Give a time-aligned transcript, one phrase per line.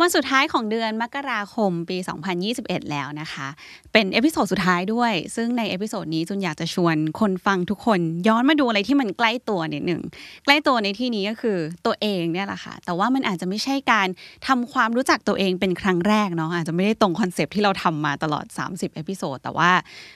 [0.00, 1.96] วันสุดท้ายของเดือนมกราคมปี
[2.44, 3.48] 2021 แล้วนะคะ
[3.92, 10.02] เป็น episode สุดท้ายด้วย ซึ่งใน episode นี้จูนอยากจะชวนคนฟังทุกคน ย้อนมาดูอะไรที่มันใกล้ตัวนิดหนึ่ง
[10.44, 14.08] ใกล้ตัวในที่นี้ก็คือตัวเองเนี่ยแหละค่ะ แต่ว่ามันอาจจะไม่ใช่การ
[14.48, 19.70] ทำความรู้จักตัวเองเป็นครั้งแรกเนาะอาจจะไม่ได้ตรง concept ที่เราทำมาตลอด 30 episode แต่ว่า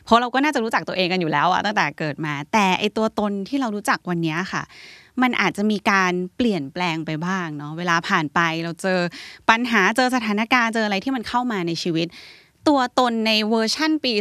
[0.04, 4.62] เพราะเราก็น่าจะรู้จักตัวเองกันอยู่แล้วอะตั้งแต่เกิดมา แต่ไอ้ตัวตนที่เรารู้จักวันนี้ค่ะ
[5.22, 9.00] มันอาจจะมีการเปลี่ยนแปลงไปบ้างเนาะเวลาผ่านไปเราเจอ
[9.50, 12.06] ปัญหาเจอสถานการณ์เจออะไรที่มันเข้ามาในชีวิต
[12.68, 14.12] ตัวตนในเวอร์ชั่นปี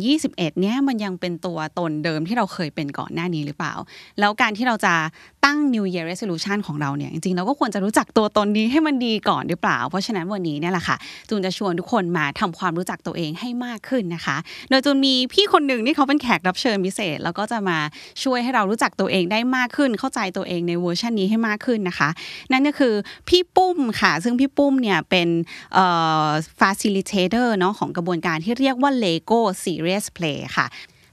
[0.00, 3.74] 2021 เนี่ยมันยังเป็นตัวตนเดิมที่เราเคยเป็นก่อนหน้านี้หรือเปล่า
[4.20, 4.94] แล้วการที่เราจะ
[5.44, 10.96] ตั้ง New Year Resolution ของเราเนี่ยจริงๆ เราก็ควรจะรู้จักตัวตนนี้ให้มันดีก่อนหรือเปล่า เพราะฉะนั้นวันนี้เนี่ยแหละค่ะ
[11.28, 14.36] จูนจะชวนทุกคนมาทำความรู้จักตัวเองให้มากขึ้นนะคะ
[14.68, 17.78] โดยจูนมีพี่คนหนึ่งที่เขาเป็นแขกรับเชิญพิเศษ แล้วก็จะมา
[18.22, 22.08] ช่วยให้เรารู้จักตัวเองได้มากขึ้น เข้าใจตัวเองในเวอร์ชันนี้ให้มากขึ้นนะคะ
[22.52, 22.94] นั่นก็คือ
[23.28, 25.28] พี่ปุ้มค่ะ ซึ่งพี่ปุ้มเนี่ยเป็น
[26.60, 30.66] facilitator เนาะของกระบวนการที่เรียกว่า Lego Serious Play ค่ะ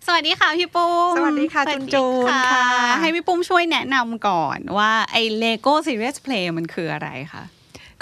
[0.05, 2.43] สวัสดีค่ะพี่ปุ้ม สวัสดีค่ะสวัสจุนจูนค่ะ
[3.01, 7.43] ให้พี่ปุ้มช่วยแนะนำก่อนว่าไอ้ Lego Serious Play มันคืออะไรคะ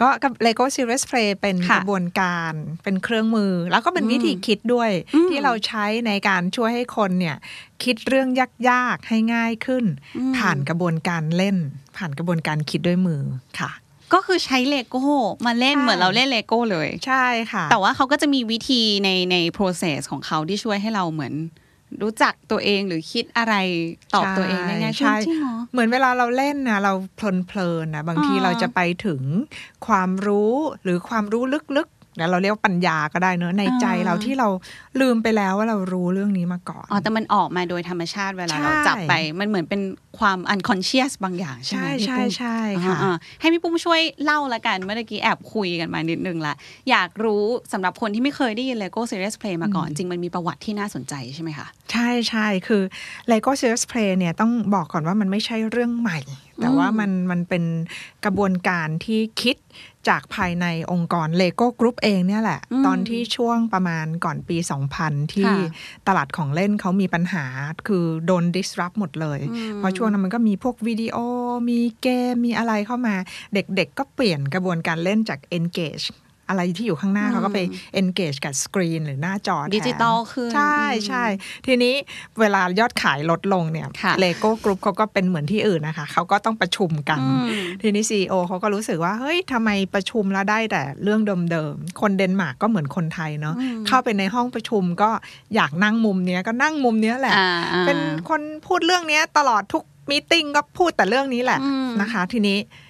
[0.01, 7.37] ก็กับ Lego Serious Play เป็นค่ะกระบวนการเป็นเครื่องมือ แล้วก็เป็นวิธีคิดด้วยอืมที่เราใช้ในการช่วยให้คนเนี่ย
[7.83, 8.29] คิดเรื่อง
[8.69, 9.85] ยาก ๆ ให้ง่ายขึ้น
[10.17, 11.57] อืมผ่านกระบวนการเล่น
[11.97, 13.21] ผ่านกระบวนการคิดด้วยมือ
[13.59, 13.71] ค่ะ
[14.13, 15.03] ก็คือใช้เลโก้
[15.45, 21.33] มาเล่นใช่เหมือนเราเล่นเลโก้เลย ใช่ค่ะ แต่ว่าเขาก็จะมีวิธีในใน process ของเขาที่ช่วยให้เราเหมือน
[22.01, 23.55] รู้จักตัวเองหรือคิดอะไร
[24.15, 29.21] ตอบตัวเองได้ง่ายขึ้นใช่จริงเหรอเหมือนเวลาเราเล่นนะเราเพลินๆนะบางทีอ๋อเราจะไปถึง
[29.87, 30.53] ความรู้
[30.83, 34.47] หรือความรู้ลึก ๆแล้วเราเรียกว่าปัญญาก็ได้เนอะในใจเราที่เรา
[35.01, 39.81] ลืมไปแล้วว่าเรารู้เรื่องนี้มาก่อนอ๋อแต่มันออกมาโดยธรรมชาติเวลาใช่เราจับไป มันเหมือนเป็น
[40.19, 46.53] ความ unconscious บางอย่างใช่ไหใช่มพี่ใช่ปุ้มใช่ค่ะอ่าๆให้พี่ปุ้มช่วยเล่าละกันเมื่อกี้แอบคุยกันมานิดนึงละ
[46.89, 52.83] อยากรู้สำหรับคนที่ไม่เคยได้ยิน Lego Serious Play มาก่อน จริงมันมีประวัติที่น่าสนใจใช่ไหมคะใช่ใช่คือ
[53.31, 56.19] Lego Serious Play เนี่ยต้องบอกก่อนว่ามันไม่ใช่เรื่องใหม่
[56.61, 57.63] แต่ว่ามันมันเป็น
[58.25, 59.55] กระบวนการที่คิด
[60.09, 64.57] จากภายในองค์กร Lego Group เองเนี่ยแหละอืมตอนที่ช่วงประมาณก่อนปี
[64.95, 67.45] 2000 ที่ค่ะตลาดของเล่นเขามีปัญหา
[67.87, 71.17] คือโดน disrupt หมดเลยอืมเพราะช่วงนั้นมันก็มีพวกวิดีโอ
[71.69, 73.15] มีเกม มีอะไรเข้ามา
[73.53, 76.05] เด็กๆก็เปลี่ยนกระบวนการเล่นจาก engage
[76.49, 77.59] อะไรที่อยู่ข้างหน้าอืมเขาก็ไป
[78.01, 81.23] engage กับสกรีนหรือหน้าจอแทนดิจิตอลขึ้นใช่อืมใช่
[81.65, 81.93] ทีนี้
[82.39, 87.47] เวลายอดขายลดลงเนี่ยค่ะ Lego Group เขาก็เป็นเหมือนที่อื่นนะคะเขาก็ต้องประชุมกันอืม
[87.81, 91.21] ทีนี้ CEO เขาก็รู้สึกว่า เฮ้ยทำไมประชุมแล้วได้แต่เรื่อง
[91.51, 95.09] เดิมๆ คนเดนมาร์กก็เหมือนคนไทยเนาะอืมเข้าไปในห้องประชุมก็
[95.55, 97.99] อยากนั่งมุมเนี้ยก็นั่งมุมเนี้ยแหละอ่าอ่าเป็น
[98.29, 102.85] คนพูดเรื่องเนี้ยตลอดทุก meeting ก็พูดแต่เรื่องนี้แหละอืมนะคะ ทีนี้อ่า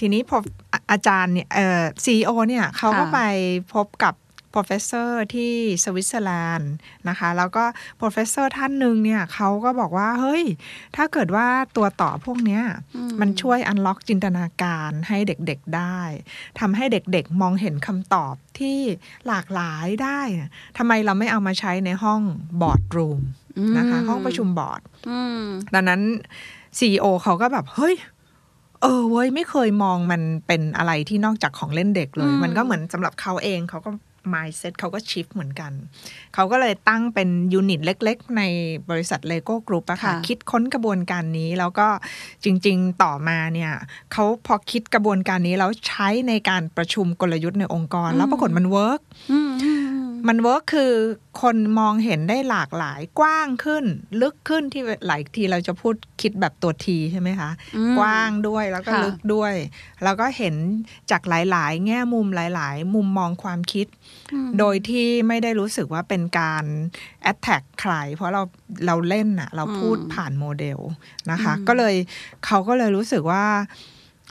[0.00, 0.38] ทีนี้พอ
[0.72, 3.20] อะอาจารย์เนี่ยเอ่อ CEO เนี่ยเขาก็ค่ะไป
[3.74, 4.14] พบกับ
[4.54, 5.54] professor ที่
[5.84, 6.72] สวิตเซอร์แลนด์
[7.08, 7.64] นะคะ แล้วก็
[8.00, 10.44] professor ท่านหนึ่งเนี่ยเขาก็บอกว่า เฮ้ย
[10.96, 12.62] ถ้าเกิดว่าตัวต่อพวกเนี้ย
[12.96, 16.00] อืมมันช่วย unlock จินตนาการให้เด็กๆได้
[16.60, 18.78] ทำให้เด็กๆมองเห็นคำตอบที่
[19.26, 22.20] หลากหลายได้นะทำไมเราไม่เอามาใช้ในห้อง
[22.60, 23.20] บอร์ดรูม
[23.76, 24.80] นะคะ ห้องประชุมบอร์ด
[25.10, 25.40] อืม
[25.74, 26.00] ดังนั้น
[26.78, 27.94] CEO เขาก็แบบ เฮ้ย
[28.82, 33.90] เออเว้ยไม่เคยมองมันเป็นอะไรที่นอกจากของเล่นเด็กเลยอืมมันก็เหมือนสำหรับเขาเองเขาก็
[34.34, 35.72] mindset เขาก็ชิฟเหมือนกัน
[36.34, 38.42] เขาก็เลยตั้งเป็น unit เล็ก ๆ ใน
[38.90, 41.88] บริษัท Lego Group อะค่ะค่ะ คิดค้นกระบวนการนี้ แล้วก็
[42.44, 43.72] จริง ๆ ต่อมาเนี่ย
[44.12, 49.00] เขาพอคิดกระบวนการนี้ แล้วใช้ในการประชุมกลยุทธ์ในองค์กร แล้วปรากฏมัน work
[49.32, 49.40] อื
[50.16, 50.92] มอืมอืมมัน work คือ
[51.42, 53.84] คนมองเห็นได้หลากหลายกว้างขึ้น
[54.22, 59.54] ลึกขึ้นที่หลายทีเราจะพูดคิดแบบตัวทีใช่ไหมคะอืมกว้างด้วยแล้วก็ค่ะลึกด้วย
[60.04, 60.54] แล้วก็เห็น
[61.10, 63.86] จากหลาย ๆ แง่มุมหลาย ๆ มุมมองความคิด
[64.32, 66.64] อืมโดยที่ไม่ได้รู้สึกว่าเป็นการ
[67.32, 68.42] attack ใคร เพราะเรา
[68.86, 70.78] เราเล่นน่ะเราพูดอืมผ่านโมเดล
[71.30, 71.94] นะคะอืมก็เลย
[72.46, 73.44] เขาก็เลยรู้สึกว่า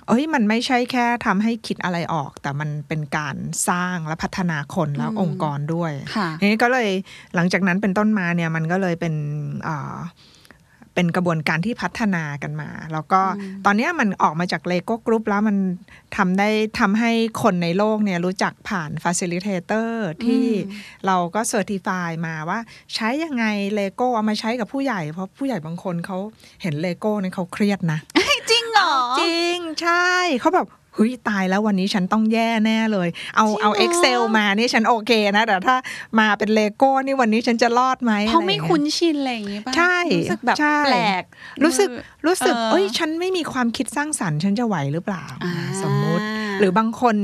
[0.08, 3.36] เอ้ยมันไม่ใช่แค่ทำให้คิดอะไรออก แต่มันเป็นการ
[3.70, 6.90] สร้างและพัฒนาคนและอืมองค์กรด้วยค่ะทีนี้ก็เลย
[7.36, 9.14] หลังจากนั้นเป็นต้นมาเนี่ยมันก็เลยเป็น
[9.68, 9.98] อ่า
[10.98, 15.58] เป็นกระบวนการที่พัฒนากันมา แล้วก็อืมตอนเนี้ยมันออกมาจาก Lego Group แล้วมัน
[16.18, 16.50] ทำได้
[16.80, 17.12] ทำให้
[17.44, 19.90] คนในโลกเนี่ยรู้จักผ่าน Facilitator
[20.26, 22.60] ที่อืมเราก็ certify มาว่า
[22.96, 26.18] ใช้ยังไงเลโก้เอามาใช้กับผู้ใหญ่ เพราะผู้ใหญ่บางคนเขา
[26.62, 28.00] เห็นเลโก้เนี่ยเขาเครียดนะ
[28.50, 30.10] จริงเหรอ จริงใช่
[30.42, 35.76] เขาแบบเฮ้ยตายแล้ววันนี้ฉันต้องแย่แน่เลย เอาจริงเหรอเอา Excel มานี่ฉันโอเคนะ แต่ถ้า
[36.20, 41.24] มาเป็นเลโก้นี่วันนี้ฉันจะรอดไหมเพราะไม่องี้ยคุ้นชินอะไรอย่างงี้ป่ะใช่รู้สึกแบบใช่แปลก
[41.64, 41.90] รู้สึก
[42.26, 46.24] รู้สึกเออเอ้ยฉันไม่มีความคิดสร้างสรรค์ฉันจะไหวหรือเปล่าอ่าสมมุติ
[46.60, 47.16] หรือบางคน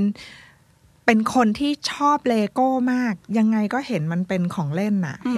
[1.11, 5.31] เป็นคนที่ชอบเลโก้มาก ยังไงก็เห็นมันเป็นของเล่นน่ะอื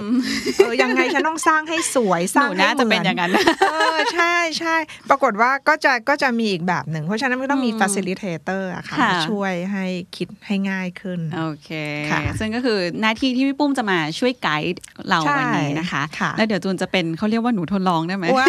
[0.56, 3.30] เออยังไงฉันต้องสร้างให้สวยสหร้างนูให้น่าเหจะมืเป็นอนอย่างนั้น
[3.72, 4.76] เออใช่ใช่
[5.08, 9.84] ปรากฏว่าก็จะก็จะมีอีกแบบหนึ่ง เพราะฉะนั้นมันก็ต้องมีอืม facilitator อะค่ะค่ะมาช่วยให้
[10.16, 11.70] คิดให้ง่ายขึ้น โอเค
[12.10, 18.46] ค่ะซึ่งก็คือหน้าที่ที่พี่ปุ้มจะมาช่วยไกด์เราใช่วันนี้นะคะค่ะแล้วเดี๋ยวจูนจะเป็นเขาเรียกว่าหนูทดลองได้ไหมว้า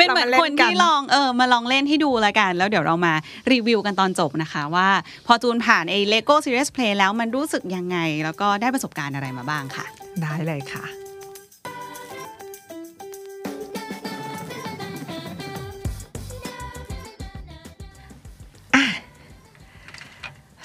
[0.00, 3.14] เป็นเหมือนเรามาเล่นคนกันที่ลองเออมาลองเล่นให้ดูละกัน แล้วเดี๋ยวเรามา
[3.52, 4.88] รีวิวกันตอนจบนะคะ ว่า
[5.26, 9.86] พอจูนผ่านไอ้ Lego Serious Play แล้วมันรู้สึกยังไง แล้วก็ได้ประสบการณ์อะไรมาบ้างค่ะ
[10.22, 10.84] ได้เลยค่ะ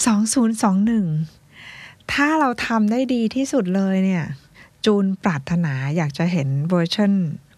[0.06, 1.06] สองศูนย์สองหนึ่ง
[2.14, 4.26] ถ้าเราทำได้ดีที่สุดเลยเนี่ย
[4.86, 7.12] จูนปรารถนาอยากจะเห็นเวอร์ชัน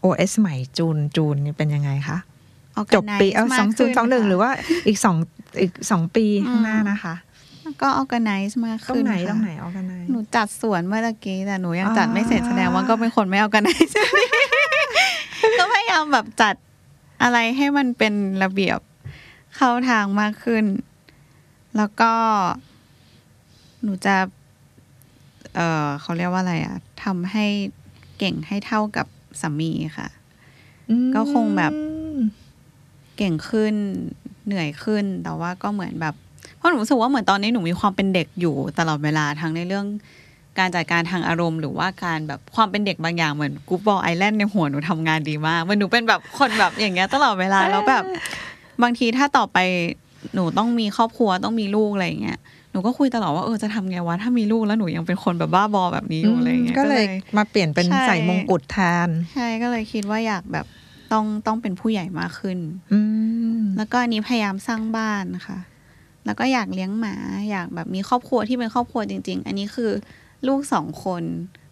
[0.07, 2.17] OS ใหม่จูนจูนนี่เป็นยังไงคะ
[2.95, 4.49] จบปีเออสองศูนย์สองหนึ่งหรือว่า
[4.87, 5.15] อีกสอง
[5.61, 7.15] อีกสองปีข้างหน้านะคะ
[7.81, 13.93] ก็ organize มากตรงขึ้นไหนค่ะตรงไหนออกกันไหนหนูจัดสวนเมื่อตะกี้แต่หนูยังอ่าจัดไม่เสร็จแสดงว่าก็เป็นคนไม่ organize
[15.59, 16.55] ก็พยายามแบบจัด
[17.23, 18.13] อะไรให้มันเป็น
[18.43, 18.79] ระเบียบ
[19.55, 20.65] เข้าทางมากขึ้น
[21.77, 22.11] แล้วก็
[23.83, 24.15] หนูจะ
[25.55, 27.45] เออเขาเรียกว่าอะไรอะทำให้
[28.17, 29.07] เก่งให้เท่ากับ
[29.41, 30.07] สามีค่ะ
[31.15, 31.73] ก็คงแบบ
[33.17, 33.73] เก่งขึ้น
[34.45, 36.15] เหนื่อยขึ้น แต่ว่าก็เหมือนแบบ
[36.57, 39.85] เพราะหนูรู้สึกว่าเหมือนตอนนี้หนูมีความเป็นเด็กอยู่ตลอดเวลาทั้งในเรื่อง
[40.59, 48.03] การจัดการทางอารมณ์หรือว่าการแบบความเป็นเด็กบางอย่างเหมือนกูบอลไอแลนด์ในหัวหนูทำงานดีมากเหมันหนูเป็นแบบคนแบบอย่างเงี้ยตลอดเวลาแล้วแบบ
[48.83, 49.57] บางทีถ้าต่อไป
[50.33, 57.05] หนูต้องมีครอบครัวต้องมีลูกอะไรอย่างเงี้ยห นูก็คุยตลอดว่าเออจะทำไงวะถ้ามีลูกแล้วหนูยังเป็นคนแบบบ้าบอแบบนี้อยู่อะไรอย่างเงี้ยก็เลย
[57.37, 58.77] มาเปลี่ยนเป็นใช่ใส่มงกุฎแท
[59.07, 60.65] นใช่ก็เลยคิดว่าอยากแบบ
[61.11, 62.59] ต้องต้องเป็นผู้ใหญ่มากขึ้น
[62.93, 62.99] อื
[63.59, 65.59] มแล้วก็อันนี้พยายามสร้างบ้านค่ะ
[66.25, 67.15] แล้วก็อยากเลี้ยงหมา
[67.51, 69.91] อยากแบบมีครอบครัวที่เป็นครอบครัวจริง ๆ อันนี้คือ
[70.47, 71.23] ลูกสองคน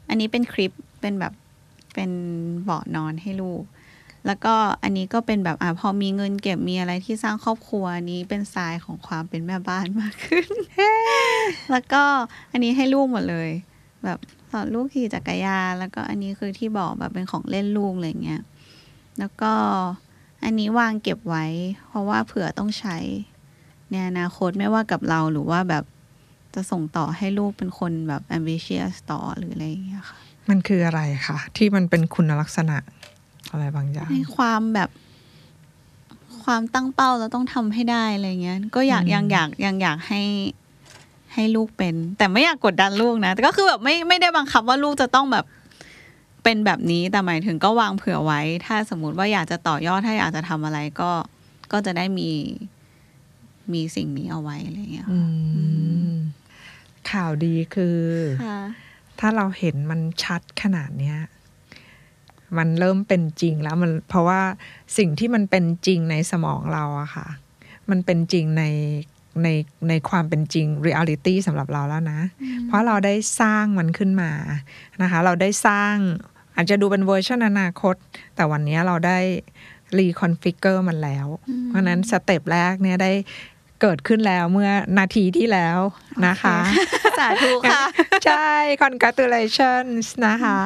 [0.10, 0.72] อันนี้เป็นคลิป
[1.02, 1.34] เป็นแบบ
[1.94, 2.12] เป็น
[2.63, 3.63] เบาะนอนให้ลูก
[4.27, 10.48] แล้วก็อันนี้ก็เป็นแบบอะพอมีเงินเก็บมีอะไรที่สร้างครอบครัวนี้เป็นทรายของความเป็นแม่บ้านมากขึ้น
[11.72, 12.04] แล้วก็
[12.51, 13.50] อันนี้ให้ลูกหมดเลย
[14.04, 14.19] แบบ
[14.51, 18.42] สอนลูกขี่จักรยานแล้วก็อันนี้คือที่บอกแบบเป็นของเล่นลูกอะไรเงี้ย
[19.19, 19.54] แล้วก็
[20.44, 21.45] อันนี้วางเก็บไว้
[21.88, 22.98] เพราะว่าเผื่อต้องใช้
[23.92, 25.83] ในอนาคตไม่ว่ากับเราหรือว่าแบบ
[26.54, 30.18] จะส่งต่อให้ลูกเป็นคนแบบ ambitious ต่อหรืออะไรอย่างเงี้ยค่ะ
[30.50, 32.78] มันคืออะไรคะที่มันเป็นคุณลักษณะ
[33.51, 34.89] อะไรบางอย่างให้ความแบบ
[36.44, 40.21] ความตั้งเป้าแล้วต้องทำให้ได้อะไรเงี้ย ก็อยากอืมยังอยากยังอยากให้
[41.33, 45.45] ให้ลูกเป็น แต่ไม่อยากกดดันลูกนะแต่ก็คือแบบไม่ไม่ได้บังคับว่าลูกจะต้องแบบ
[46.44, 51.12] เป็นแบบนี้แต่หมายถึงก็วางเผื่อไว้ ถ้าสมมุติว่าอยากจะต่อยอดถ้าอยากจะทำอะไรก็
[51.71, 52.30] ก็จะได้มี
[53.74, 55.19] มีสิ่งนี้เอาไว้อะไรเงี้ยอื
[56.12, 58.00] ข่าวดีคือ
[58.45, 58.59] ค่ะ
[59.19, 61.18] ถ้าเราเห็นมันชัดขนาดเนี้ย
[62.57, 64.42] มันเริ่มเป็นจริงแล้วมันเพราะว่า
[64.97, 67.28] สิ่งที่มันเป็นจริงในสมองเราอะค่ะ
[67.90, 68.64] มันเป็นจริงใน
[69.44, 69.47] ใน
[69.90, 72.19] ในความเป็นจริง reality สำหรับเราแล้วนะ
[72.68, 74.31] เพราะเราได้สร้างมันขึ้นมา
[75.02, 75.95] นะคะ เราได้สร้าง
[76.56, 77.95] อาจจะดูเป็นเวอร์ชันอนาคต
[78.35, 79.19] แต่วันนี้เราได้
[79.97, 81.28] reconfigure มันแล้ว
[81.66, 83.11] เพราะฉะนั้น step แรกเนี่ยได้
[83.81, 85.79] เกิดขึ้นแล้วเมื่อนาทีที่แล้ว
[86.27, 86.57] นะคะ
[87.19, 87.83] สาธุค่ะ
[88.25, 88.47] ใช่
[88.83, 90.59] congratulations นะคะ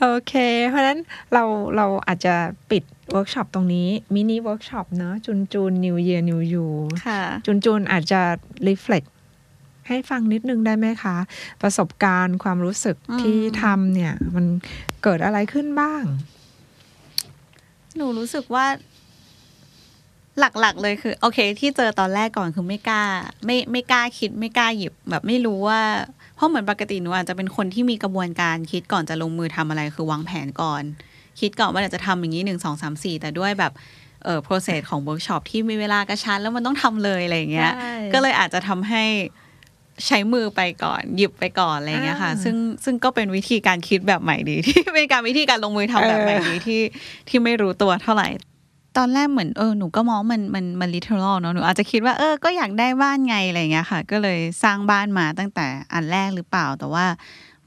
[0.00, 0.34] โอเค
[0.68, 0.98] เพราะฉะนั้น
[1.32, 1.44] เรา
[1.76, 2.34] เราอาจจะ
[2.70, 6.66] ปิดเวิร์กช็อปตรงนี้ mini workshop เนอะจุนจูน New Year New You
[7.06, 8.20] ค่ะจุนจูนอาจจะ
[8.68, 9.08] reflect
[9.88, 11.16] ให้ฟังนิดนึงได้ไหมคะ
[11.62, 14.46] ประสบการณ์ความรู้สึกอืมที่ทำเนี่ย มัน
[15.02, 16.02] เกิดอะไรขึ้นบ้าง
[17.96, 18.66] หนูรู้สึกว่า
[20.40, 23.02] หลักๆ เลยคือ โอเค ที่เจอตอนแรกก่อนคือไม่กล้า
[23.44, 25.80] ไม่ไม่กล้าคิดไม่กล้าหยิบ แบบไม่รู้ว่า
[26.36, 30.82] เพราะเหมือนปกติหนูอาจจะเป็นคนที่มีกระบวนการคิดก่อนจะลงมือทำอะไรคือวางแผนก่อน
[31.40, 33.72] คิดก่อนว่าเดี๋ยวจะทำอย่างนี้หนึ่งสองสามสี่แต่ด้วยแบบ
[34.24, 39.04] เอ่อ process ของเวิร์กช็อปที่มีเวลากระชั้นแล้วมันต้องทำเลยอะไรอย่างเงี้ยใช่ก็เลยอาจจะทำให้
[40.06, 46.80] ใช้มือไปก่อนหยิบไปก่อนอะไรอย่างเงี้ยค่ะอ่าซึ่งซึ่งก็เป็นวิธีการคิดแบบใหม่ดี ที่เป็นการวิธีการลงมือทำแบบใหม่ดีที่
[47.28, 48.28] ที่ไม่รู้ตัวเท่าไหร่
[48.96, 57.06] ตอนแรกเหมือนเออหนูก็มองมันมันมันลิเทอรัลเนาะหนูอาจจะคิดว่าเออก็อยากได้บ้านไงอะไรเงี้ยค่ะ ก็เลยสร้างบ้านมาตั้งแต่อันแรกหรือเปล่า แต่ว่า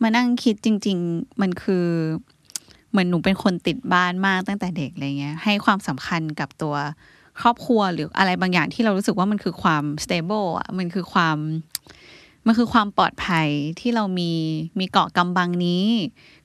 [0.01, 1.87] มานั่งคิดจริง ๆ มันคือ
[2.91, 6.75] เหมือนหนูเป็นคนติดบ้านมากตั้งแต่เด็กอะไรเงี้ย ให้ความสำคัญกับตัว
[7.41, 11.37] ครอบครัวหรืออะไรบางอย่างที่เรารู้สึกว่ามันคือความ stable อะมันคือความ
[12.45, 13.47] มันคือความปลอดภัย
[13.79, 14.31] ที่เรามี
[14.79, 15.85] มีเกาะกำบังนี้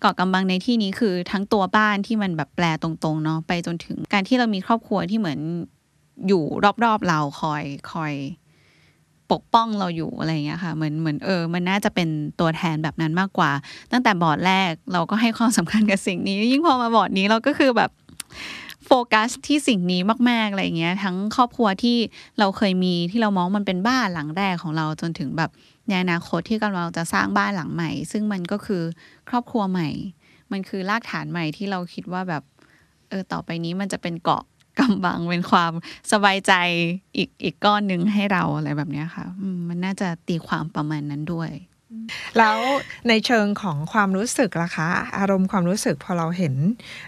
[0.01, 5.41] เกาะกำบังในที่นี้คือทั้งตัวบ้านที่มันแบบแปลตรงๆเนาะไปจนถึงการที่เรามีครอบครัวที่เหมือน
[6.27, 6.43] อยู่
[6.85, 8.15] รอบๆเราคอยคอย
[9.33, 12.09] ปกป้องเราอยู่อะไรอย่างเงี้ยค่ะเหมือนเหมือนเออ มันน่าจะเป็น
[12.41, 13.51] ตัวแทนแบบนั้นมากกว่า
[13.93, 17.91] ตั้งแต่บอร์ดแรกเราก็ให้ความสำคัญกับสิ่งนี้ ยิ่งพอมาบอร์ดนี้เราก็คือแบบ
[18.87, 20.01] โฟกัสที่สิ่งนี้
[20.31, 21.97] มาก ๆ อะไรอย่างเงี้ย ทั้งครอบครัวที่
[22.39, 25.51] เราเคยมีที่เรามองมันเป็นบ้านหลังแรกของเราจนถึงแบบ
[25.89, 28.83] ในอนาคตที่กำลังจะสร้างบ้านหลังใหม่ ซึ่งมันก็คือ
[29.29, 29.89] ครอบครัวใหม่
[30.53, 32.43] มันคือรากฐานใหม่ที่เราคิดว่าแบบ
[33.09, 34.43] เออต่อไปนี้มันจะเป็นเกาะ
[34.79, 35.73] กำบังเป็นความ
[36.13, 36.53] สบายใจ
[37.17, 39.27] อีกอีกก้อนหนึ่งให้เราอะไรแบบนี้ค่ะ
[39.69, 41.51] มันน่าจะตีความประมาณนั้นด้วย
[42.39, 42.57] แล้ว
[43.09, 46.55] ในเชิงของความรู้สึกล่ะคะ อารมณ์ความรู้สึกพอเราเห็น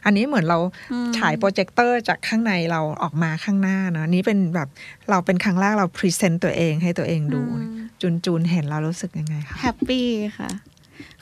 [0.04, 0.58] อันนี้เหมือนเรา
[0.92, 4.68] อืมฉายโปรเจคเตอร์จากข้างในเราออกมาข้างหน้าเนอะอันนี้เป็นแบบ
[5.10, 7.42] เราเป็นครั้งแรกเรา present ตัวเองให้ตัวเองดู
[8.00, 10.50] จูนจูนเห็นเรารู้สึกยังไงคะ happy ค่ะ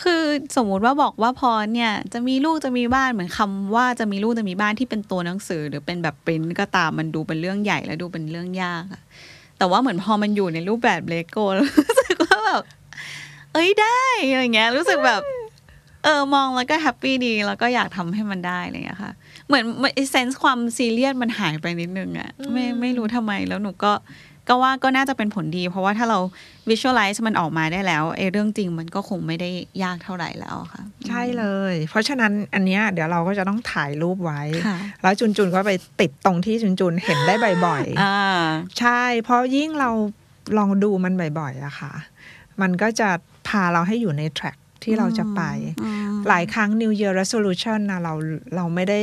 [0.02, 0.22] คือ
[0.56, 9.02] สมมุติว่าบอกว่าพอเนี่ยจะมีลูกจะมีบ้านเหมือนคำว่าจะมีลูกจะมีบ้านที่เป็นตัวหนังสือ หรือเป็นแบบปริ้นก็ตามมันดูเป็นเรื่องใหญ่และดูเป็นเรื่องยากอะ
[9.58, 14.00] แต่ว่าเหมือนพอมันอยู่ในรูปแบบเลโก้แล้วรู้สึกว่าแบบเอ้ยได้
[14.30, 15.22] อะไรเงี้ย รู้สึกแบบ
[16.04, 19.12] เออมองแล้วก็ happy ดี แล้วก็อยากทำให้มันได้อะไรเงี้ยค่ะ
[19.46, 19.64] เหมือน
[20.10, 23.92] เซนส์ความซีเรียสมันหายไปนิดนึงอะไม่ไม่รู้ทำไมแล้วหนูก็
[24.48, 26.18] ก็ว่าก็น่าจะเป็นผลดี เพราะว่าถ้าเรา
[26.70, 29.50] visualize มันออกมาได้แล้วไอ้เรื่องจริงมันก็คงไม่ได้
[29.82, 37.34] ยากเท่าไหร่แล้วอะค่ะ ใช่เลย เพราะฉะนั้นอันเนี้ยเดี๋ยวเราก็จะต้องถ่ายรูปไว้ค่ะแล้วจุนจุนก็ไปติดตรงที่จุนจุนเห็นได้
[37.66, 39.90] บ่อยอ่าๆใช่ เพราะยิ่งเรา
[40.58, 41.92] ลองดูมันบ่อยๆอะค่ะ
[42.60, 43.10] มันก็จะ
[43.48, 45.42] พาเราให้อยู่ใน track ที่เราจะไป
[45.82, 48.14] อืมหลายครั้ง New Year Resolution นะเรา
[48.56, 49.00] เราไม่ได้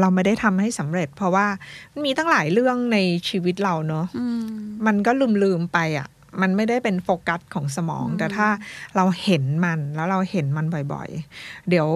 [0.00, 1.46] เราไม่ได้ทำให้สำเร็จ เพราะว่า
[1.92, 2.98] มันมีตั้งหลายเรื่องใน
[3.28, 4.42] ชีวิตเราเนอะอืม
[4.86, 6.08] มันก็ลืมลืมๆไปอะ
[6.42, 8.48] มันไม่ได้เป็นโฟกัสของสมองอืมแต่ถ้า
[8.96, 11.88] เราเห็นมันแล้วเราเห็นมันบ่อยๆ เดี๋ยว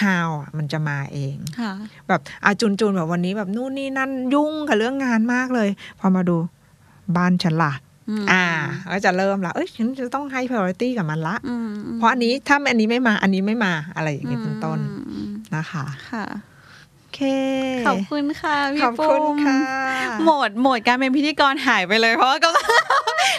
[0.00, 1.72] how อะมันจะมาเองค่ะ
[2.08, 6.36] แบบอาจุนจุนแบบวันนี้แบบนู่นนี่นั่นยุ่งกับเรื่องงานมากเลย พอมาดู
[7.16, 7.76] บ้านฉันล่ะม
[8.32, 8.44] อ่า
[8.90, 14.78] ก็จะเริ่มละเอ้ยฉันจะต้องให้ priority กับมันละอืมมเพราะอันนี้ถ้าอันนี้ไม่มา อันนี้ไม่มาอะไรอย่างนี้เป็นต้น
[15.10, 16.24] อืมนะคะค่ะ
[16.98, 17.20] โอเค
[17.86, 19.58] ขอบคุณค่ะพี่ขอบคุณปุ้มค่ะ
[20.22, 22.50] โหมดโหมดการเป็นพิธีกรหายไปเลย เพราะว่าก็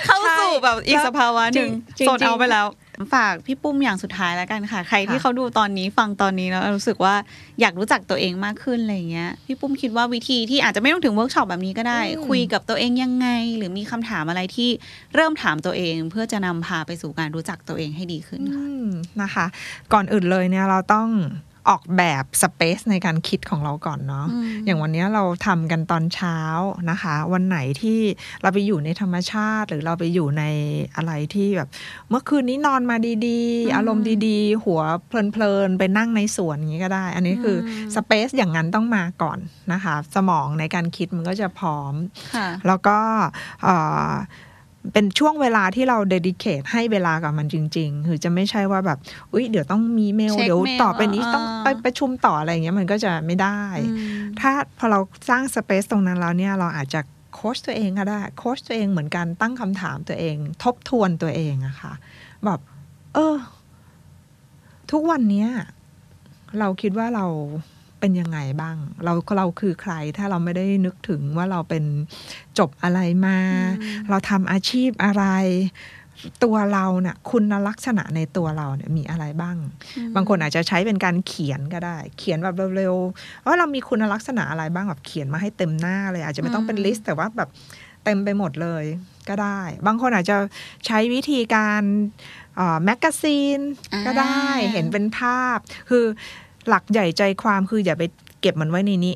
[0.06, 2.66] เข้าสู่แบบอีกสภาวะหนึ่งจริงๆโซนเอาไปแล้ว
[3.14, 7.16] ฝากพี่ปุ้มอย่างสุดท้ายแล้วกันค่ะ ใครที่ค่ะเขาดูตอนนี้ฟังตอนนี้แล้วรู้สึกว่า
[7.62, 13.28] อยากรู้จักตัวเองมากขึ้นอะไรอย่างเงี้ยพี่ปุ้มคิดว่าวิธีที่อาจจะไม่ต้องถึงเวิร์กช็อปแบบนี้ก็ได้อืมคุยกับตัวเองยังไง
[13.58, 14.70] หรือมีคำถามอะไรที่
[15.16, 18.90] เริ่มถามตัวเอง เพื่อจะนำพาไปสู่การรู้จักตัวเองให้ดีขึ้นค่ะอืม
[19.22, 19.46] นะคะ
[19.94, 21.08] ก่อนอื่นเลยเนี่ยเราต้อง
[21.70, 26.38] ออกแบบสเปซในการคิดของเราก่อนเนาะอืมอย่างวันนี้เราทำกันตอนเช้า
[26.90, 28.00] นะคะ วันไหนที่
[28.42, 30.44] เราไปอยู่ในธรรมชาติ หรือเราไปอยู่ใน
[30.96, 31.70] อะไรที่แบบ
[32.10, 33.36] เมื่อคืนนี้นอนมาดีอื
[33.72, 39.40] มๆอารมณ์ดีๆ หัวเพลินๆ ไปนั่งในสวนอย่างนี้ก็ได้ อันนี้คืออมสเปซอย่างนั้นต้องมาก่อน
[39.74, 41.94] นะคะ สมองในการคิดมันก็จะพร้อม
[42.36, 42.98] ค่ะแล้วก็
[44.82, 48.98] เอ่อเป็นช่วงเวลาที่เรา dedicate ให้เวลากับมันจริง ๆ คือจะไม่ใช่ว่าแบบ
[49.34, 53.60] อุ๊ยเดี๋ยวต้องมีเมลเช็คเดี๋ยวเมลต่อไปนี้อ่าต้องไปประชุมต่ออะไรอย่างเงี้ยมันก็จะไม่ได้
[53.90, 54.00] อืม
[54.40, 57.02] ถ้าพอเราสร้าง space ตรงนั้นแล้วเนี่ยเราอาจจะ
[57.34, 61.94] โค้ชตัวเองก็ได้โค้ชตัวเองเหมือนกันตั้งคำถามตัวเอง ทบทวนตัวเองอะค่ะ
[62.46, 62.60] แบบ
[63.14, 63.36] เออ
[64.92, 65.50] ทุกวันเนี้ย
[66.60, 67.26] เราคิดว่าเรา
[68.00, 71.84] เป็นยังไงบ้าง เราเราคือใครถ้าเราไม่ได้นึกถึงว่าเราเป็น
[72.60, 73.38] จบอะไรมา
[73.80, 75.24] อืมเราทำอาชีพอะไร
[76.44, 79.58] ตัวเราเนี่ยคุณลักษณะในตัวเราเนี่ยมีอะไรบ้าง
[80.16, 87.50] บางคนอาจจะใช้เป็นการเขียนก็ได้ เขียนแบบเร็วๆว่าเรามีคุณลักษณะอะไรบ้างแบบเขียนมาให้เต็มหน้าเลย อาจจะไม่ต้องเป็นอืมลิสต์ แต่ว่าแบบ
[88.04, 88.84] เต็มไปหมดเลย
[89.30, 90.38] ก็ได้ บางคนอาจจะ
[90.86, 91.84] ใช้วิธีการ
[92.84, 93.60] แมกกาซีน
[94.06, 95.58] ก็ได้เห็นเป็นภาพ
[95.90, 96.06] คือ
[96.70, 98.04] หลักใหญ่ใจความคืออย่าไป
[98.42, 99.16] เก็บมันไว้ในนี้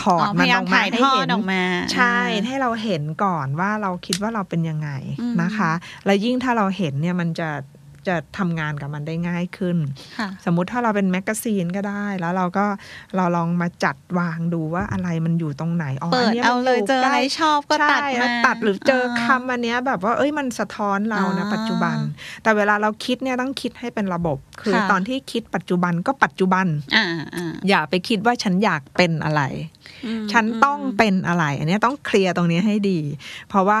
[0.00, 1.62] ถอดอ๋อพมันยายาอมอกมาถ่ายให้ทอเห็ดนออกมา
[1.94, 2.16] ใช่
[2.46, 4.88] ให้เราเห็นก่อนว่าเราคิดว่าเราเป็นยังไง
[5.20, 5.72] อืมนะคะ
[6.06, 7.48] และยิ่งถ้าเราเห็นเนี่ยมันจะ
[8.08, 9.76] จะทำงานกับมันได้ง่ายขึ้น
[10.18, 12.66] ค่ะสมมุติถ้าเราเป็นแมกกาซีนก็ได้ แล้วเราก็
[13.16, 21.96] เราลองมาจัดวางดูว่าอะไรมันอยู่ตรงไหนอ๋อเปิดนนี้ยเอามันเลยยู่เจออะไรใกล้ชอบก็ตัดใช่มาตัดหรือเจออ่าคำอันเนี้ยแบบว่าเอ้ยมันสะท้อนเรานะอ่าปัจจุบัน
[22.42, 27.04] แต่เวลาเราคิดเนี่ยต้องคิดให้เป็นระบบ คือค่ะตอนที่คิดปัจจุบันก็ปัจจุบันอ่า
[27.36, 29.42] อ่าอย่าไปคิดว่าฉันอยากเป็นอะไร
[30.06, 33.00] อืมฉันต้องเป็นอะไร อันเนี้ยต้องเคลียร์ตรงนี้ให้ดี
[33.48, 33.80] เพราะว่า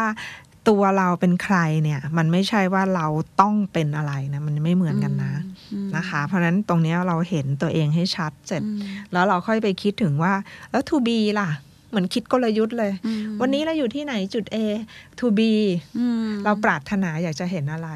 [0.68, 3.06] ตัวเราเป็นใครเนี่ย มันไม่ใช่ว่าเรา
[3.40, 5.34] ต้องเป็นอะไรนะ มันไม่เหมือนกันนะ
[5.72, 8.78] อืมนะคะ เพราะฉะนั้นตรงเนี้ยเราเห็นตัวเองให้ชัดเสร็จอืม
[9.12, 10.32] แล้วเราค่อยไปคิดถึงว่า
[10.70, 11.48] แล้ว to be ล่ะ
[11.90, 14.56] เหมือนคิดกลยุทธ์เลยอืมวันนี้เราอยู่ที่ไหนจุด A
[15.18, 15.40] to B
[15.98, 17.90] อืมเราปรารถนาอยากจะเห็นอะไร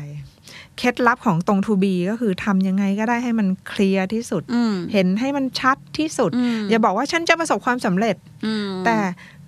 [0.78, 8.98] เคล็ดลับของตรง to be ก็คือทำยังไงก็ได้ให้มันเคลียร์ที่สุดอืมเห็นให้มันชัดที่สุดมอย่าบอกว่าฉันจะประสบความสำเร็จอืมแต่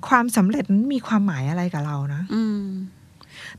[0.08, 2.62] ความสำเร็จนั้นมีความหมายอะไรกับเรานะอืม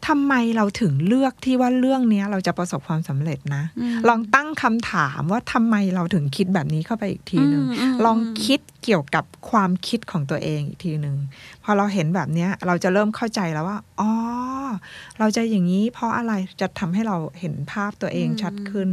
[0.08, 11.17] ทำไมเราถึงเลือกที่ว่าเรื่องเนี้ยเราจะประสบความสำเร็จนะมลองตั้งคำถามว่าทำไมเราถึงคิดแบบนี้เข้าไปอีกทีหนึ่งอืมลองคิดเกี่ยวกับความคิดของตัวเองอีกทีหนึ่ง
[11.63, 14.12] พอเราเห็นแบบเนี้ยเราจะเริ่มเข้าใจแล้วว่าอ๋อ
[15.20, 18.89] เราจะอย่างนี้ เพราะอะไรจะทำให้เราเห็นภาพตัวเองชัดขึ้น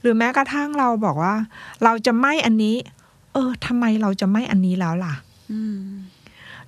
[0.00, 1.34] หรือแม้กระทั่งเราบอกว่า
[1.84, 2.76] เราจะไม่อันนี้
[3.32, 5.14] เออทำไมเราจะไม่อันนี้แล้วล่ะ
[5.52, 5.80] อืม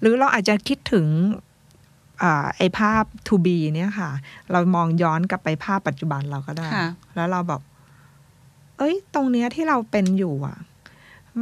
[0.01, 1.50] หรือเราอาจจะคิดถึงอ่า
[2.57, 4.11] ไอ้ภาพ to be เนี่ยค่ะ
[4.53, 6.87] เรามองย้อนกลับไปภาพปัจจุบันเราก็ได้ค่ะ
[7.17, 7.61] แล้วเราแบบ
[8.79, 10.59] เอ้ย ตรงเนี้ยที่เราเป็นอยู่อะ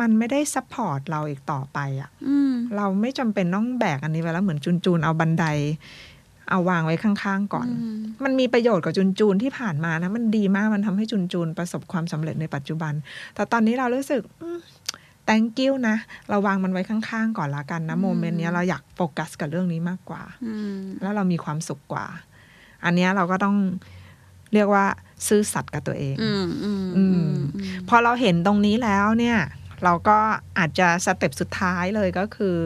[0.01, 5.45] มันไม่ได้ support เราอีกต่อไปอะอืมเราไม่จำเป็นต้องแบกอันนี้ไปแล้วเหมือนจูนจูนๆเอาบันได
[6.51, 7.95] เอาวางไว้ข้างๆก่อนม
[8.25, 12.93] มันมีประโยชน์กับจูนจูนๆที่ผ่านมานะ มันดีมากมันทำให้จูนจูนๆประสบความสำเร็จในปัจจุบัน
[13.35, 14.59] แต่ตอนนี้เรารู้สึกอืม
[15.29, 15.97] thank you นะ
[16.29, 22.07] เราวางมันไว้ข้าง ๆ ก่อนละกันนะอืม moment เนี้ยเราอยากโฟกัสกับเรื่องนี้มากกว่าอืมแล้วเรามีความสุขกว่า
[22.85, 23.57] อันเนี้ยเราก็ต้อง
[24.55, 24.85] เรียกว่า
[25.29, 29.39] ซื่อสัตย์กับตัวเองอืมอืมอือืมมพอเราเห็นตรงนี้แล้วเนี่ย
[29.85, 30.19] เราก็
[30.59, 32.57] อาจจะสเต็ปสุดท้ายเลยก็คือ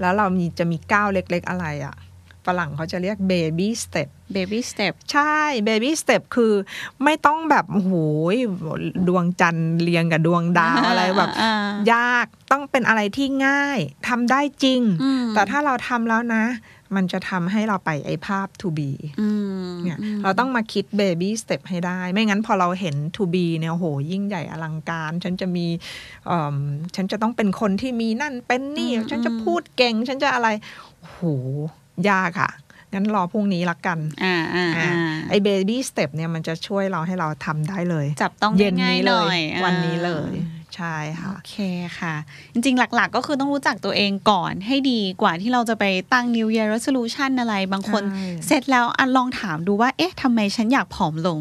[0.00, 2.09] แล้วเรามีจะมีก้าวเล็ก ๆ อะไรอะฝ
[2.58, 5.36] รั่งเขาจะเรียก baby step เบบี้สเต็ปใช่
[5.68, 6.52] baby step คือ
[7.04, 7.92] ไม่ต้องแบบโอ้โห
[9.08, 11.30] ดวงจันทร์เรียงกับดวงดาวอะไรแบบ
[11.92, 13.78] ยากต้องเป็นอะไรที่ง่าย
[14.08, 14.82] ทำได้จริง
[15.34, 16.44] แต่ถ้าเราทำแล้วนะ
[16.96, 18.90] มันจะทำให้เราไปไอ้ภาพ to be
[19.84, 25.66] เนี่ยเราต้องมาคิด baby step ให้ได้ ไม่งั้นพอเราเห็น to be เนี่ยโอ้โหยิ่งใหญ่อลังการ ฉันจะมี
[26.26, 26.56] เอิ่ม
[26.96, 30.48] ฉันจะต้องเป็นคนที่มีนั่นเป็นนี่อืมฉันจะพูดเก่ง ฉันจะอะไร
[31.00, 31.20] โอ้โห
[32.10, 32.52] ยากอะ
[32.94, 34.90] งั้นรอพรุ่งนี้ละกันอ่าอ่าอ่า
[35.30, 40.34] ไอ้ baby step เนี่ยมันจะช่วยเราให้เราทำได้เลย จับต้องเย็นง่ายนี้ๆหเลน่อยวันนี้อ่าเลย
[40.80, 41.56] ใช่ค่ะ โอเค
[41.98, 42.14] ค่ะ
[42.52, 51.40] จริงๆ หลักๆ ก็คือต้องรู้จักตัวเองก่อนให้ดีกว่าที่เราจะไปตั้ง New Year Resolution อะไร บางคนใช่เสร็จแล้วอันลองถามดูว่า เอ๊ะทำไมฉันอยากผอมลง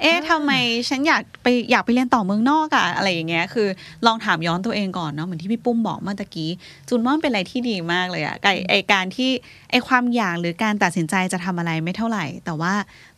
[0.00, 0.52] เอ๊ะอ่าทำไม
[0.88, 3.68] ฉันอยากไปอยากไปเรียนต่อเมืองนอกอะอะไรอย่างเงี้ย คือ
[4.06, 6.50] ลองถามย้อนตัวเองก่อนเนาะ เหมือนที่พี่ปุ้มบอกเมื่อตะกี้
[6.88, 9.30] จูนว่ามันเป็นอะไรที่ดีมากเลยอะไอไอการที่
[9.70, 12.74] ไอความอยากหรือการตัดสินใจจะทำอะไรไม่เท่าไหร่ แต่ว่า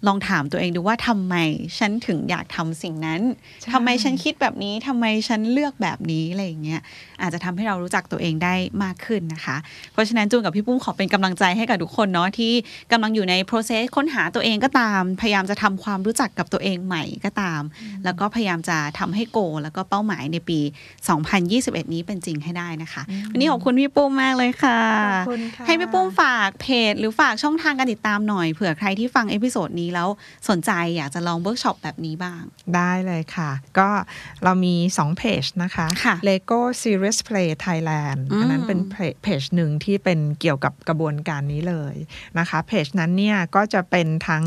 [0.06, 1.34] ลองถามตัวเองดูว่าทำไม
[1.78, 3.20] ฉันถึงอยากทำสิ่งนั้น
[3.60, 6.80] ใช่ทำไมฉันคิดแบบนี้ทำไมฉันเลือกแบบนี้อะไรอย่างเงี้ย
[7.22, 9.56] อาจจะทำให้เรารู้จักตัวเองได้มากขึ้นนะคะ
[9.92, 12.52] เพราะฉะนั้นจูนกับพี่ปุ้มขอเป็นกำลังใจให้กับทุกคนเนาะที่
[12.92, 17.62] กำลังอยู่ใน process ค้นหาตัวเองก็ตาม พยายามจะทำความรู้จักกับตัวเองใหม่ก็ตาม
[18.04, 20.60] แล้วก็พยายามจะทำให้ goal แล้วก็เป้าหมายในปี
[21.26, 24.80] 2021 นี้เป็นจริงให้ได้นะคะ วันนี้ขอบคุณพี่ปุ้มมากเลยค่ะ
[25.18, 30.08] ขอบคุณค่ะให้พี่ปุ้มฝากเพจ หรือฝากช่องทางการติดตามหน่อยเผื่อใครที่ฟัง episode นี้แล้ว
[30.48, 32.42] สนใจอยากจะลองเวิร์กช็อปแบบนี้บ้าง
[32.74, 33.88] ได้เลยค่ะ ก็
[34.44, 41.94] เรามี 2 เพจนะคะค่ะ Lego Serious Play Thailand อืมอันนั้นเป็นเพจเพจหนึ่งที่เป็นเกี่ยวกับกระบวนการนี้เลย
[42.38, 44.44] นะคะเพจนั้นเนี่ยก็จะเป็นทั้ง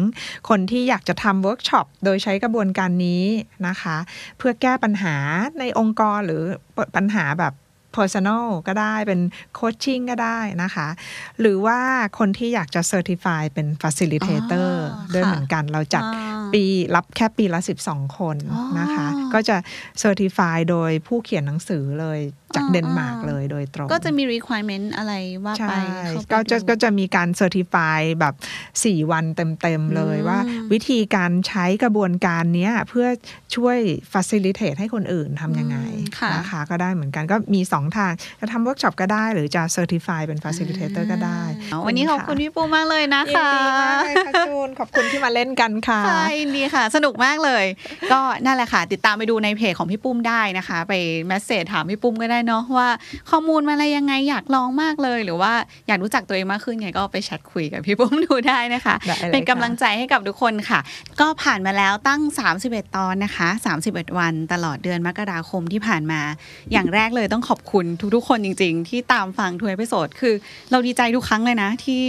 [0.50, 3.24] คนที่อยากจะทำเวิร์กช็อปโดยใช้กระบวนการนี้
[3.68, 3.98] นะคะ
[4.38, 5.16] เพื่อแก้ปัญหา
[5.60, 6.44] ในองค์กรหรือ
[6.96, 7.54] ปัญหาแบบ
[7.96, 9.22] personal ก็ได้เป็น
[9.56, 10.88] โคชชิ่งก็ได้นะคะ
[11.40, 11.80] หรือว่า
[12.20, 16.64] คนที่อยากจะ certify เป็น facilitator อ๋อด้วยค่ะเหมือนกันเราจัดอ่าปี
[16.96, 19.58] รับแค่ปีละ 12 คนอ๋อนะคะ ก็จะ
[20.00, 22.20] เซอร์ติฟายโดยผู้เขียนหนังสือเลย
[22.56, 25.14] จากอ่าเดนมาร์กอ่าเลยโดยตรง ก็จะมี requirement อะไร
[25.46, 25.80] ว่าไปใช่
[26.10, 28.34] เข้าไปก็จะดูก็จะมีการเซอร์ติฟายแบบ
[28.74, 29.26] 4 วัน
[29.62, 30.40] เต็ม ๆ เลยอืมว่า
[30.72, 33.08] วิธีการใช้กระบวนการเนี้ยเพื่อ
[33.56, 33.78] ช่วย
[34.14, 47.66] facilitate ให้คนอื่นทำยังไงอืค่ะนะคะก็ได้เหมือนกันก็มี 2ทาง จะทำเวิร์กช็อปก็ได้ หรือจะ certify เป็น facilitator ก็ได้อ่าวันนี้ขอบคุณพี่ปุ้มมากเลยนะยินคะดีมากเลยค่ะจูน ขอบคุณที่มาเล่นกันค่ะค่ะยินดีค่ะ สนุกมากเลย
[48.12, 50.94] ก็นั่นแหละค่ะ ติดตามไปดูในเพจของพี่ปุ้มได้นะคะ ไป
[51.28, 52.90] message ถามพี่ปุ้มก็ได้เนาะว่า
[53.30, 55.54] ข้อมูลมาอะไรยังไงอยากลองมากเลย หรือว่า
[55.88, 60.80] อยากรู้จักตัวเองมากขึ้นไงก็ไปแชทคุยกับพี่ปุ้มดูได้นะคะได้เลยเป็นกำลังค่ะใจให้กับทุกคนค่ะ
[61.22, 62.22] ก็ผ่านมาแล้วตั้ง
[62.60, 63.48] 31 ตอนนะคะ
[63.84, 66.22] 31 วันตลอดเดือนมกราคมที่ผ่านมา
[66.72, 67.75] อย่างแรกเลยต้องขอบคุณ
[68.16, 70.34] ทุกๆคนจริง ๆ ที่ตามฟังทุก episode คือ
[70.72, 72.04] เราดีใจทุกครั้งเลยนะที่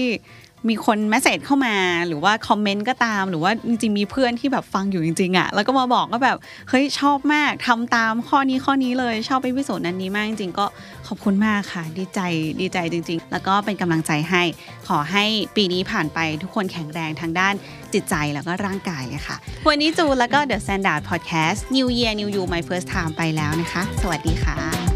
[0.68, 1.76] มีคน message เข้ามา
[2.06, 6.36] หรือว่า comment ก็ตาม หรือว่าจริงๆมีเพื่อนที่แบบฟังอยู่จริงๆอะ่ะแล้วก็มาบอกก็แบบ
[6.68, 10.66] เฮ้ยชอบมากทำตามข้อนี้ข้อนี้เลยชอบ episode นั้นนี้มากจริงๆ ก็
[11.06, 12.20] ขอบคุณมากค่ะ ดีใจ
[12.60, 14.42] ดีใจจริง ๆ แล้วก็เป็นกำลังใจให้
[14.88, 15.24] ขอให้
[15.56, 17.54] ปีนี้ผ่านไปทุกคนแข็งแรงทางด้าน
[17.92, 19.36] จิตใจแล้วก็ร่างกายอะค่ะ
[19.68, 24.95] วันนี้จูนแล้วก็ The Standard Podcast New Year New You My First Time ไปแล้วนะคะ สวัสดีค่ะ